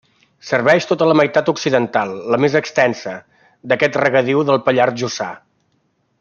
[0.51, 3.13] Serveix tota la meitat occidental -la més extensa-
[3.73, 5.29] d'aquest regadiu del Pallars Jussà.